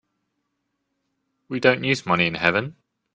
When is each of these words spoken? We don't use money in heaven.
We 1.47 1.59
don't 1.59 1.83
use 1.83 2.07
money 2.07 2.25
in 2.25 2.33
heaven. 2.33 2.75